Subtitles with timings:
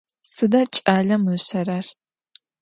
[0.33, 1.85] Sıda ç'alem ışerer?